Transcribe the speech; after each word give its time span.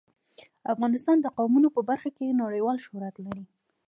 افغانستان 0.73 1.17
د 1.21 1.25
قومونه 1.37 1.67
په 1.75 1.81
برخه 1.89 2.09
کې 2.17 2.37
نړیوال 2.43 2.77
شهرت 2.85 3.15
لري. 3.25 3.43